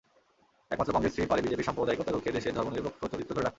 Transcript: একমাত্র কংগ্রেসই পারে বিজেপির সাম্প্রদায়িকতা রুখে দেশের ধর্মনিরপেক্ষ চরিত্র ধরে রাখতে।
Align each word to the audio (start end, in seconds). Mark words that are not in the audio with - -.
একমাত্র 0.71 0.93
কংগ্রেসই 0.93 1.29
পারে 1.29 1.41
বিজেপির 1.41 1.67
সাম্প্রদায়িকতা 1.67 2.11
রুখে 2.11 2.29
দেশের 2.31 2.55
ধর্মনিরপেক্ষ 2.55 3.01
চরিত্র 3.05 3.33
ধরে 3.33 3.43
রাখতে। 3.43 3.49